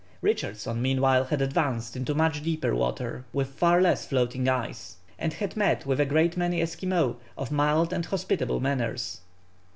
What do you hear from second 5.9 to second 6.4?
a great